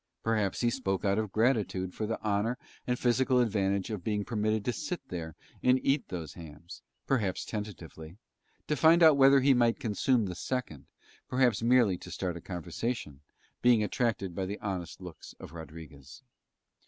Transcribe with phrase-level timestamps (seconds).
[0.23, 2.57] Perhaps he spoke out of gratitude for the honour
[2.87, 8.17] and physical advantage of being permitted to sit there and eat those hams, perhaps tentatively,
[8.65, 10.87] to find out whether he might consume the second,
[11.27, 13.21] perhaps merely to start a conversation,
[13.61, 16.23] being attracted by the honest looks of Rodriguez.